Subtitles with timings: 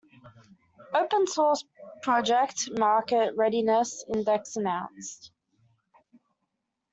[0.95, 1.63] Open source
[2.01, 5.29] project market readiness index announced.